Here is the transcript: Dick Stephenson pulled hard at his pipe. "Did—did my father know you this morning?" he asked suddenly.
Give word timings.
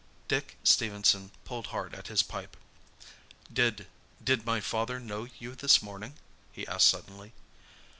Dick 0.27 0.57
Stephenson 0.63 1.29
pulled 1.45 1.67
hard 1.67 1.93
at 1.93 2.07
his 2.07 2.23
pipe. 2.23 2.57
"Did—did 3.53 4.47
my 4.47 4.59
father 4.59 4.99
know 4.99 5.27
you 5.37 5.53
this 5.53 5.83
morning?" 5.83 6.15
he 6.51 6.65
asked 6.65 6.87
suddenly. 6.87 7.33